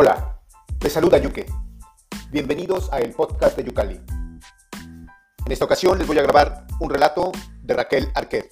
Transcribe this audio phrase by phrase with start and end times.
[0.00, 0.38] Hola,
[0.78, 1.44] te saluda Yuke.
[2.30, 4.00] Bienvenidos a el podcast de Yucali.
[5.44, 7.32] En esta ocasión les voy a grabar un relato
[7.64, 8.48] de Raquel Arquet,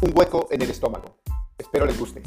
[0.00, 1.18] Un hueco en el estómago.
[1.58, 2.22] Espero les guste.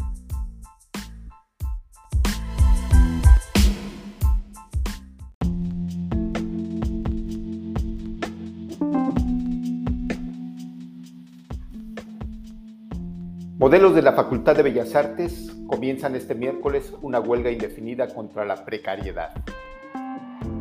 [13.59, 18.63] Modelos de la Facultad de Bellas Artes comienzan este miércoles una huelga indefinida contra la
[18.63, 19.31] precariedad.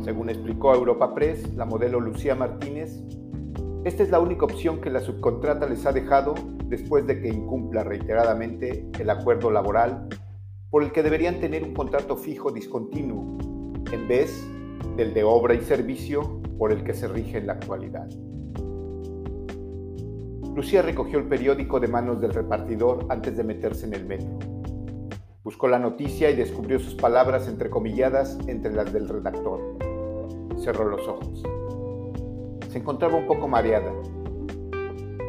[0.03, 3.03] Según explicó Europa Press, la modelo Lucía Martínez,
[3.85, 7.85] esta es la única opción que la subcontrata les ha dejado después de que incumpla
[7.85, 10.09] reiteradamente el acuerdo laboral
[10.71, 13.37] por el que deberían tener un contrato fijo discontinuo
[13.93, 14.43] en vez
[14.97, 18.09] del de obra y servicio por el que se rige en la actualidad.
[20.57, 24.39] Lucía recogió el periódico de manos del repartidor antes de meterse en el metro.
[25.45, 29.61] Buscó la noticia y descubrió sus palabras entrecomilladas entre las del redactor.
[30.57, 31.43] Cerró los ojos.
[32.71, 33.93] Se encontraba un poco mareada.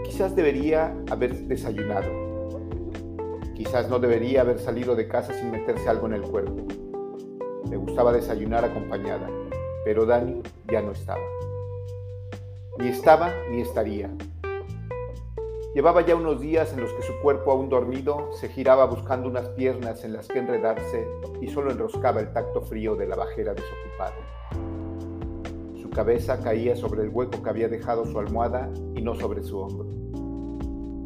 [0.06, 2.08] Quizás debería haber desayunado.
[3.54, 6.66] Quizás no debería haber salido de casa sin meterse algo en el cuerpo.
[7.70, 9.30] Le gustaba desayunar acompañada,
[9.84, 11.20] pero Dani ya no estaba.
[12.80, 14.10] Ni estaba ni estaría.
[15.78, 19.50] Llevaba ya unos días en los que su cuerpo aún dormido se giraba buscando unas
[19.50, 21.08] piernas en las que enredarse
[21.39, 24.16] y solo enroscaba el tacto frío de la bajera desocupada.
[25.80, 29.59] Su cabeza caía sobre el hueco que había dejado su almohada y no sobre su
[29.59, 29.88] hombro.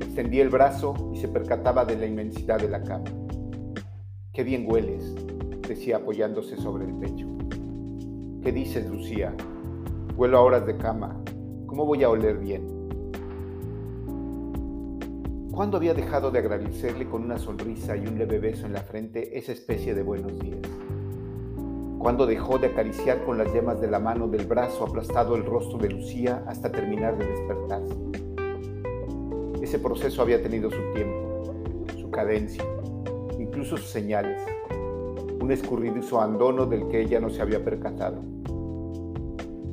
[0.05, 3.11] Extendía el brazo y se percataba de la inmensidad de la cama.
[4.31, 5.13] Qué bien hueles,
[5.67, 7.27] decía apoyándose sobre el pecho.
[8.41, 9.35] ¿Qué dices, Lucía?
[10.15, 11.21] Huelo a horas de cama.
[11.65, 12.70] ¿Cómo voy a oler bien?
[15.61, 19.37] ¿Cuándo había dejado de agradecerle con una sonrisa y un leve beso en la frente
[19.37, 20.57] esa especie de buenos días?
[21.99, 25.77] ¿Cuándo dejó de acariciar con las yemas de la mano del brazo aplastado el rostro
[25.77, 27.95] de Lucía hasta terminar de despertarse?
[29.61, 31.53] Ese proceso había tenido su tiempo,
[31.95, 32.65] su cadencia,
[33.37, 34.41] incluso sus señales,
[35.39, 38.19] un escurridizo abandono del que ella no se había percatado.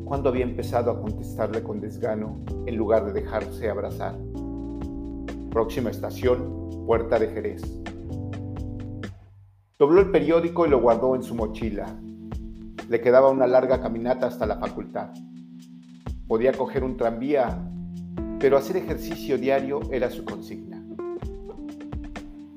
[0.04, 4.27] ¿Cuándo había empezado a contestarle con desgano en lugar de dejarse abrazar?
[5.50, 7.62] Próxima estación, Puerta de Jerez.
[9.78, 11.86] Dobló el periódico y lo guardó en su mochila.
[12.88, 15.08] Le quedaba una larga caminata hasta la facultad.
[16.26, 17.58] Podía coger un tranvía,
[18.38, 20.84] pero hacer ejercicio diario era su consigna.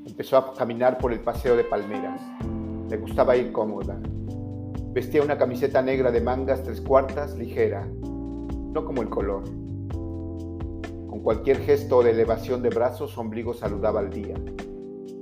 [0.06, 2.22] Empezó a caminar por el paseo de palmeras.
[2.90, 3.97] Le gustaba ir cómoda.
[4.91, 9.61] Vestía una camiseta negra de mangas tres cuartas ligera, no como el color
[11.24, 14.36] cualquier gesto de elevación de brazos, su ombligo saludaba al día,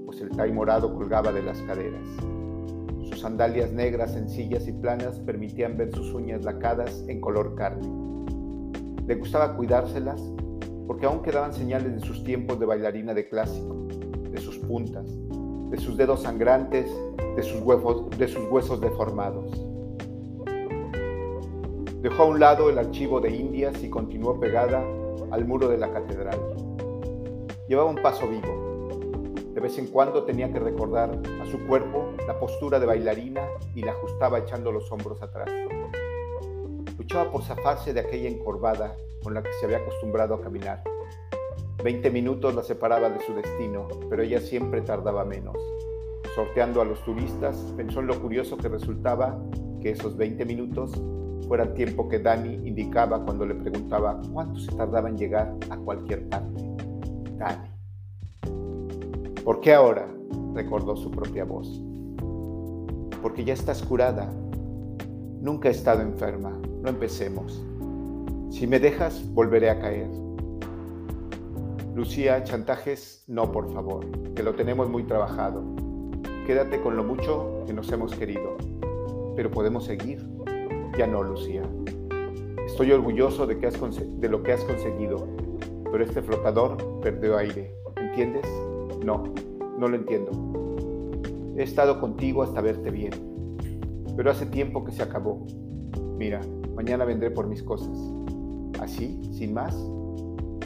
[0.06, 2.08] pues el tay morado colgaba de las caderas.
[3.10, 7.88] Sus sandalias negras, sencillas y planas permitían ver sus uñas lacadas en color carne.
[9.08, 10.22] Le gustaba cuidárselas
[10.88, 13.88] porque aún quedaban señales de sus tiempos de bailarina de clásico,
[14.32, 15.06] de sus puntas,
[15.70, 16.90] de sus dedos sangrantes,
[17.36, 19.66] de sus huesos deformados.
[22.02, 24.82] Dejó a un lado el archivo de Indias y continuó pegada
[25.32, 26.40] al muro de la catedral.
[27.68, 28.94] Llevaba un paso vivo.
[29.54, 33.42] De vez en cuando tenía que recordar a su cuerpo la postura de bailarina
[33.76, 35.50] y la ajustaba echando los hombros atrás.
[36.98, 40.84] Luchaba por zafarse de aquella encorvada con la que se había acostumbrado a caminar.
[41.84, 45.56] Veinte minutos la separaba de su destino, pero ella siempre tardaba menos.
[46.36, 49.38] Sorteando a los turistas, pensó en lo curioso que resultaba
[49.82, 50.92] que esos 20 minutos
[51.50, 56.30] fuera tiempo que Dani indicaba cuando le preguntaba cuánto se tardaba en llegar a cualquier
[56.30, 56.64] parte.
[57.38, 57.68] Dani.
[59.44, 60.08] ¿Por qué ahora?
[60.54, 61.82] recordó su propia voz.
[63.24, 64.32] Porque ya estás curada.
[65.42, 66.52] Nunca he estado enferma.
[66.84, 67.66] No empecemos.
[68.52, 70.10] Si me dejas, volveré a caer.
[71.96, 75.64] Lucía, chantajes, no, por favor, que lo tenemos muy trabajado.
[76.46, 78.56] Quédate con lo mucho que nos hemos querido.
[79.36, 80.39] Pero podemos seguir.
[81.00, 81.62] Ya no, Lucía.
[82.66, 85.30] Estoy orgulloso de, de lo que has conseguido,
[85.90, 87.74] pero este flotador perdió aire.
[87.96, 88.46] ¿Entiendes?
[89.06, 89.24] No,
[89.78, 90.32] no lo entiendo.
[91.56, 93.14] He estado contigo hasta verte bien,
[94.18, 95.48] pero hace tiempo que se acabó.
[96.18, 96.42] Mira,
[96.76, 97.98] mañana vendré por mis cosas.
[98.82, 99.74] Así, sin más,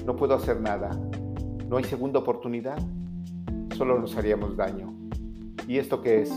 [0.04, 1.00] no puedo hacer nada.
[1.70, 2.80] No hay segunda oportunidad.
[3.78, 4.96] Solo nos haríamos daño.
[5.68, 6.34] ¿Y esto qué es?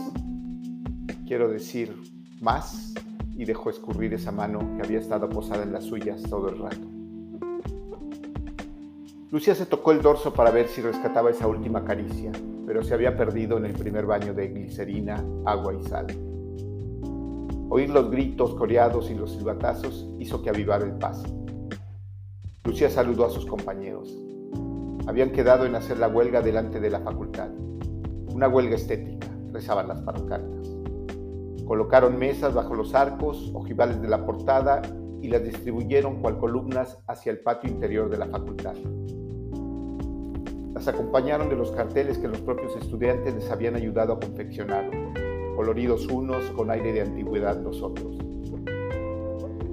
[1.27, 1.97] Quiero decir,
[2.43, 2.93] más
[3.37, 6.87] y dejó escurrir esa mano que había estado posada en las suyas todo el rato.
[9.31, 12.33] Lucía se tocó el dorso para ver si rescataba esa última caricia,
[12.67, 16.07] pero se había perdido en el primer baño de glicerina, agua y sal.
[17.69, 21.27] Oír los gritos coreados y los silbatazos hizo que avivara el paso.
[22.65, 24.17] Lucía saludó a sus compañeros.
[25.07, 27.51] Habían quedado en hacer la huelga delante de la facultad.
[28.33, 30.76] Una huelga estética, rezaban las pancartas.
[31.67, 34.83] Colocaron mesas bajo los arcos, ojivales de la portada
[35.21, 38.75] y las distribuyeron cual columnas hacia el patio interior de la facultad.
[40.75, 44.89] Las acompañaron de los carteles que los propios estudiantes les habían ayudado a confeccionar,
[45.57, 48.17] coloridos unos con aire de antigüedad los otros.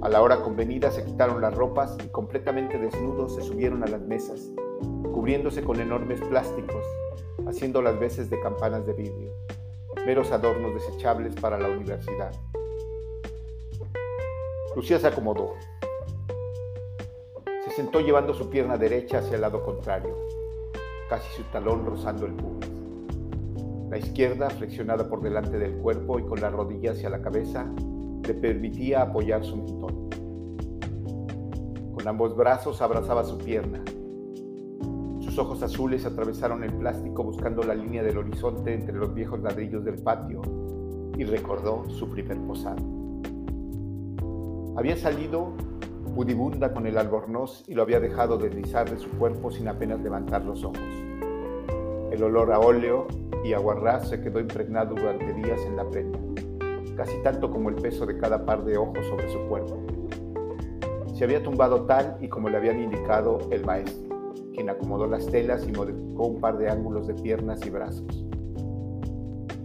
[0.02, 4.02] A la hora convenida se quitaron las ropas y completamente desnudos se subieron a las
[4.02, 4.50] mesas,
[5.12, 6.84] cubriéndose con enormes plásticos,
[7.46, 9.32] haciendo las veces de campanas de vidrio,
[10.06, 12.32] meros adornos desechables para la universidad.
[14.74, 15.54] Lucía se acomodó.
[17.64, 20.16] Se sentó llevando su pierna derecha hacia el lado contrario,
[21.08, 22.70] casi su talón rozando el pubis.
[23.90, 27.64] La izquierda, flexionada por delante del cuerpo y con la rodilla hacia la cabeza,
[28.26, 30.10] le permitía apoyar su mentón.
[31.94, 33.84] Con ambos brazos abrazaba su pierna.
[35.34, 39.84] Sus ojos azules atravesaron el plástico buscando la línea del horizonte entre los viejos ladrillos
[39.84, 40.40] del patio
[41.18, 42.80] y recordó su primer posado.
[44.76, 45.52] Había salido
[46.14, 50.44] pudibunda con el albornoz y lo había dejado deslizar de su cuerpo sin apenas levantar
[50.44, 50.78] los ojos.
[52.12, 53.08] El olor a óleo
[53.42, 56.20] y aguarrás se quedó impregnado durante días en la prenda,
[56.96, 59.82] casi tanto como el peso de cada par de ojos sobre su cuerpo.
[61.12, 64.13] Se había tumbado tal y como le habían indicado el maestro,
[64.54, 68.24] quien acomodó las telas y modificó un par de ángulos de piernas y brazos.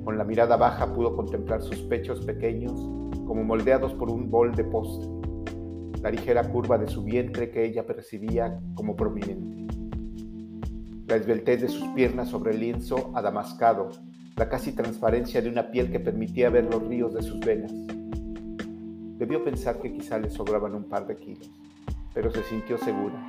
[0.04, 2.74] Con la mirada baja pudo contemplar sus pechos pequeños
[3.26, 5.08] como moldeados por un bol de postre,
[6.02, 9.68] la ligera curva de su vientre que ella percibía como prominente,
[11.08, 13.90] la esbeltez de sus piernas sobre el lienzo adamascado,
[14.36, 17.72] la casi transparencia de una piel que permitía ver los ríos de sus venas.
[19.20, 21.52] Debió pensar que quizá le sobraban un par de kilos,
[22.14, 23.28] pero se sintió segura.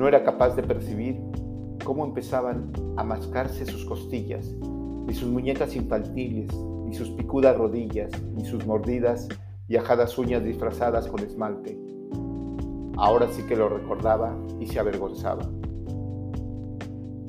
[0.00, 1.20] No era capaz de percibir
[1.84, 4.50] cómo empezaban a mascarse sus costillas,
[5.06, 6.50] ni sus muñecas infantiles,
[6.86, 9.28] ni sus picudas rodillas, ni sus mordidas
[9.68, 11.78] y ajadas uñas disfrazadas con esmalte.
[12.96, 15.42] Ahora sí que lo recordaba y se avergonzaba.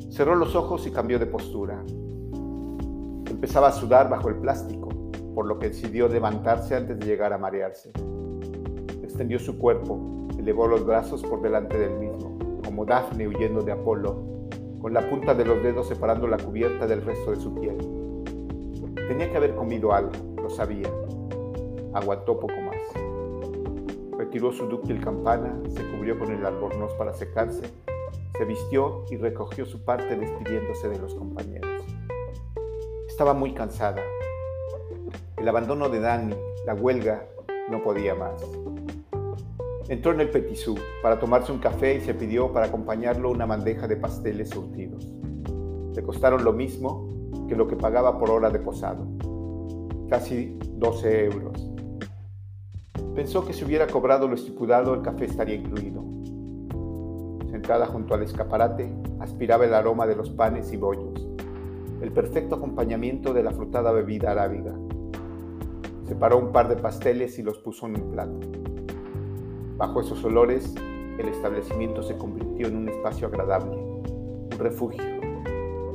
[0.09, 1.83] Cerró los ojos y cambió de postura.
[3.29, 4.87] Empezaba a sudar bajo el plástico,
[5.35, 7.91] por lo que decidió levantarse antes de llegar a marearse.
[9.03, 9.99] Extendió su cuerpo,
[10.39, 12.30] elevó los brazos por delante del mismo,
[12.71, 14.47] como Dafne huyendo de Apolo,
[14.79, 17.77] con la punta de los dedos separando la cubierta del resto de su piel.
[19.09, 20.89] Tenía que haber comido algo, lo sabía.
[21.93, 22.77] Aguantó poco más.
[24.17, 27.63] Retiró su dúctil campana, se cubrió con el albornoz para secarse,
[28.37, 31.83] se vistió y recogió su parte despidiéndose de los compañeros.
[33.05, 34.01] Estaba muy cansada.
[35.35, 36.35] El abandono de Dani,
[36.65, 37.25] la huelga,
[37.69, 38.41] no podía más.
[39.89, 43.87] Entró en el Petisú para tomarse un café y se pidió para acompañarlo una bandeja
[43.87, 45.07] de pasteles surtidos.
[45.95, 47.09] Le costaron lo mismo
[47.47, 49.07] que lo que pagaba por hora de posado,
[50.09, 51.69] casi 12 euros.
[53.15, 56.03] Pensó que si hubiera cobrado lo estipulado el café estaría incluido.
[57.49, 58.89] Sentada junto al escaparate,
[59.19, 61.27] aspiraba el aroma de los panes y bollos,
[62.01, 64.73] el perfecto acompañamiento de la frutada bebida arábiga.
[66.07, 68.60] Separó un par de pasteles y los puso en un plato.
[69.81, 70.75] Bajo esos olores,
[71.17, 75.03] el establecimiento se convirtió en un espacio agradable, un refugio,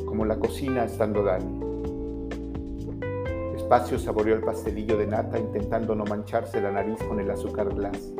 [0.04, 1.60] como la cocina estando Dani.
[3.52, 8.12] Despacio saboreó el pastelillo de nata intentando no mancharse la nariz con el azúcar glass.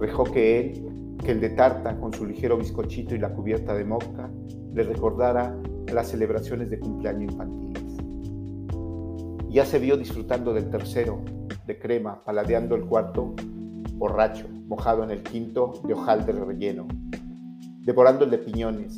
[0.00, 3.84] Dejó que él, que el de tarta con su ligero bizcochito y la cubierta de
[3.84, 4.30] moca,
[4.72, 5.58] le recordara
[5.92, 7.96] las celebraciones de cumpleaños infantiles.
[9.48, 11.20] Ya se vio disfrutando del tercero,
[11.66, 13.34] de crema, paladeando el cuarto
[14.00, 16.88] borracho, mojado en el quinto de ojal de relleno,
[17.84, 18.96] devorando el de piñones,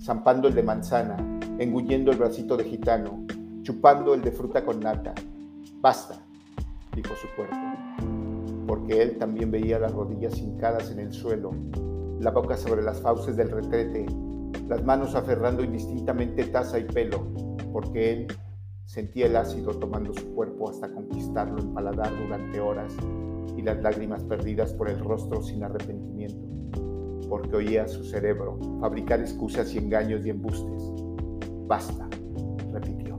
[0.00, 1.16] zampando el de manzana,
[1.58, 3.26] engullendo el bracito de gitano,
[3.62, 5.12] chupando el de fruta con nata.
[5.80, 6.24] Basta,
[6.94, 7.56] dijo su cuerpo,
[8.68, 11.50] porque él también veía las rodillas hincadas en el suelo,
[12.20, 14.06] la boca sobre las fauces del retrete,
[14.68, 17.26] las manos aferrando indistintamente taza y pelo,
[17.72, 18.26] porque él
[18.84, 22.94] sentía el ácido tomando su cuerpo hasta conquistarlo en paladar durante horas
[23.56, 26.46] y las lágrimas perdidas por el rostro sin arrepentimiento,
[27.28, 30.82] porque oía su cerebro fabricar excusas y engaños y embustes.
[31.66, 32.08] Basta,
[32.72, 33.18] repitió.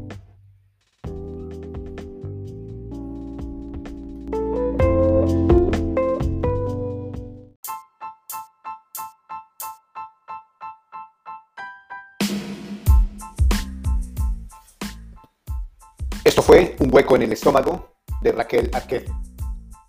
[16.24, 17.89] Esto fue Un hueco en el estómago
[18.22, 19.25] de Raquel Arquet.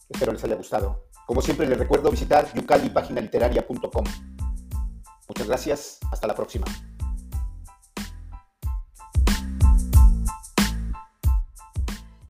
[0.09, 1.09] Espero les haya gustado.
[1.27, 4.05] Como siempre les recuerdo visitar yucalipaginaliteraria.com.
[5.29, 6.67] Muchas gracias, hasta la próxima.